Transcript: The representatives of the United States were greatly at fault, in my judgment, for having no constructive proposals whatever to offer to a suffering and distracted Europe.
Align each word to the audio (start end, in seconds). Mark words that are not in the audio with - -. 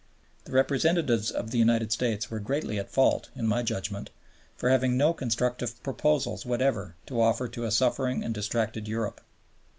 The 0.45 0.51
representatives 0.51 1.29
of 1.29 1.51
the 1.51 1.59
United 1.59 1.91
States 1.91 2.31
were 2.31 2.39
greatly 2.39 2.79
at 2.79 2.89
fault, 2.89 3.29
in 3.35 3.45
my 3.45 3.61
judgment, 3.61 4.09
for 4.57 4.71
having 4.71 4.97
no 4.97 5.13
constructive 5.13 5.83
proposals 5.83 6.43
whatever 6.43 6.95
to 7.05 7.21
offer 7.21 7.47
to 7.49 7.65
a 7.65 7.69
suffering 7.71 8.23
and 8.23 8.33
distracted 8.33 8.87
Europe. 8.87 9.21